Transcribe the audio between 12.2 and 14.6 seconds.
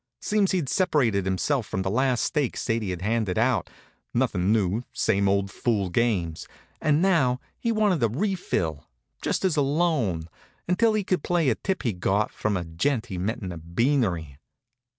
from a gent he'd met in a beanery.